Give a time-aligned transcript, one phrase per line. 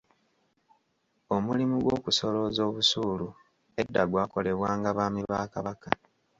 [1.35, 3.27] Omulimu gw'okusolooza obusuulu
[3.81, 5.89] edda gwakolebwanga Baami ba Kabaka.